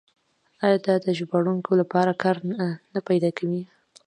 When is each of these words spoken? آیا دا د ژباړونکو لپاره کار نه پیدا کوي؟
آیا 0.63 0.77
دا 0.85 0.95
د 1.05 1.07
ژباړونکو 1.17 1.71
لپاره 1.81 2.11
کار 2.23 2.37
نه 2.93 2.99
پیدا 3.09 3.29
کوي؟ 3.37 3.61